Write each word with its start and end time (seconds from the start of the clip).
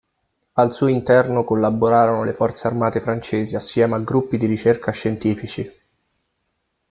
Al 0.53 0.73
suo 0.73 0.87
interno 0.87 1.43
collaborarono 1.43 2.23
le 2.23 2.33
forze 2.33 2.65
armate 2.65 3.01
francesi 3.01 3.55
assieme 3.55 3.93
a 3.97 3.99
gruppi 3.99 4.39
di 4.39 4.47
ricerca 4.47 4.89
scientifici. 4.91 5.71